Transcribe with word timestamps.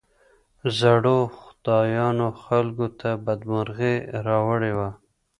زړو 0.79 1.17
خدايانو 1.39 2.27
خلګو 2.43 2.87
ته 2.99 3.09
بدمرغي 3.25 3.95
راوړې 4.27 4.71
وه. 4.77 4.89